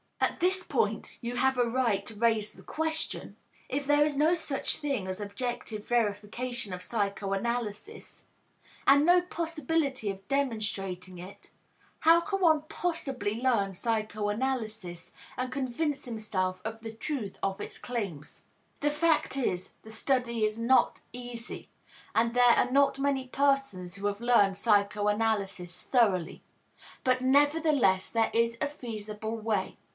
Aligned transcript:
At 0.19 0.39
this 0.39 0.63
point 0.63 1.19
you 1.21 1.35
have 1.35 1.59
a 1.59 1.67
right 1.69 2.03
to 2.07 2.15
raise 2.15 2.53
the 2.53 2.63
question, 2.63 3.35
"If 3.69 3.85
there 3.85 4.03
is 4.03 4.17
no 4.17 4.33
such 4.33 4.77
thing 4.77 5.07
as 5.07 5.21
objective 5.21 5.87
verification 5.87 6.73
of 6.73 6.81
psychoanalysis, 6.83 8.23
and 8.87 9.05
no 9.05 9.21
possibility 9.21 10.09
of 10.09 10.27
demonstrating 10.27 11.19
it, 11.19 11.51
how 11.99 12.21
can 12.21 12.39
one 12.39 12.63
possibly 12.63 13.39
learn 13.41 13.73
psychoanalysis 13.73 15.11
and 15.37 15.51
convince 15.51 16.05
himself 16.05 16.61
of 16.65 16.79
the 16.81 16.93
truth 16.93 17.37
of 17.43 17.61
its 17.61 17.77
claims?" 17.77 18.45
The 18.79 18.91
fact 18.91 19.37
is, 19.37 19.73
the 19.83 19.91
study 19.91 20.43
is 20.43 20.57
not 20.57 21.01
easy 21.13 21.69
and 22.15 22.33
there 22.33 22.45
are 22.55 22.69
not 22.71 22.97
many 22.97 23.27
persons 23.27 23.95
who 23.95 24.07
have 24.07 24.21
learned 24.21 24.57
psychoanalysis 24.57 25.81
thoroughly; 25.83 26.41
but 27.03 27.21
nevertheless, 27.21 28.11
there 28.11 28.31
is 28.33 28.57
a 28.61 28.67
feasible 28.67 29.35
way. 29.37 29.77